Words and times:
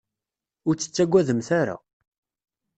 Ur 0.67 0.73
tt-tettagademt 0.75 1.49
ara. 1.59 1.77